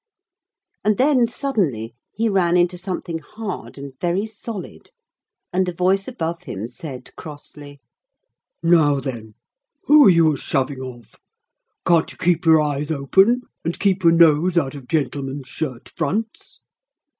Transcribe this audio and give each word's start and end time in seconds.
And 0.83 0.97
then 0.97 1.27
suddenly 1.27 1.93
he 2.11 2.27
ran 2.27 2.57
into 2.57 2.75
something 2.75 3.19
hard 3.19 3.77
and 3.77 3.93
very 4.01 4.25
solid, 4.25 4.89
and 5.53 5.69
a 5.69 5.73
voice 5.73 6.07
above 6.07 6.41
him 6.41 6.65
said 6.67 7.15
crossly: 7.15 7.79
'Now 8.63 8.99
then, 8.99 9.35
who 9.83 10.07
are 10.07 10.09
you 10.09 10.33
a 10.33 10.37
shoving 10.37 10.81
of? 10.81 11.19
Can't 11.85 12.11
you 12.11 12.17
keep 12.17 12.45
your 12.45 12.59
eyes 12.59 12.89
open, 12.89 13.41
and 13.63 13.77
keep 13.79 14.01
your 14.01 14.13
nose 14.13 14.57
out 14.57 14.73
of 14.73 14.87
gentlemen's 14.87 15.47
shirt 15.47 15.89
fronts?' 15.95 16.61